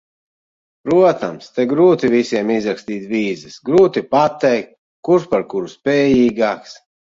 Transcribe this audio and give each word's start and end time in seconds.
Protams, 0.87 1.49
te 1.57 1.65
grūti 1.73 2.09
visiem 2.15 2.49
izrakstīt 2.57 3.05
vīzas, 3.13 3.61
grūti 3.71 4.05
pateikt, 4.17 4.75
kurš 5.11 5.33
par 5.37 5.49
kuru 5.57 5.75
spējīgāks. 5.79 6.79